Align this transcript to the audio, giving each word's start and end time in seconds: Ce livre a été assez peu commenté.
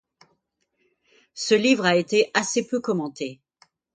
Ce 1.35 1.53
livre 1.53 1.85
a 1.85 1.95
été 1.95 2.31
assez 2.33 2.65
peu 2.67 2.79
commenté. 2.81 3.39